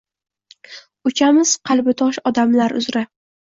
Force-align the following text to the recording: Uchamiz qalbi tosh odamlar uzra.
Uchamiz 1.09 1.53
qalbi 1.71 1.97
tosh 2.01 2.23
odamlar 2.33 2.77
uzra. 2.83 3.07